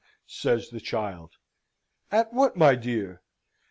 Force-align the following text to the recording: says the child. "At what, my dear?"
says 0.25 0.69
the 0.71 0.79
child. 0.79 1.35
"At 2.09 2.33
what, 2.33 2.57
my 2.57 2.73
dear?" 2.73 3.21